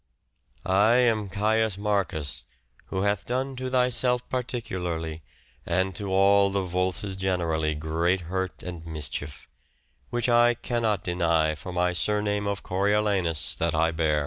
"I 0.87 0.93
am 0.95 1.29
Caius 1.29 1.77
Marcus, 1.77 2.41
who 2.85 3.03
hath 3.03 3.27
done 3.27 3.55
to 3.57 3.69
thyself 3.69 4.27
particularly, 4.29 5.21
and 5.63 5.95
to 5.95 6.11
all 6.11 6.49
the 6.49 6.63
Voices 6.63 7.15
generally 7.15 7.75
great 7.75 8.21
hurt 8.21 8.63
and 8.63 8.83
mischief; 8.83 9.47
which 10.09 10.27
I 10.27 10.55
cannot 10.55 11.03
deny 11.03 11.53
for 11.53 11.71
my 11.71 11.93
surname 11.93 12.47
of 12.47 12.63
Coriolanus 12.63 13.55
that 13.57 13.75
I 13.75 13.91
bear." 13.91 14.19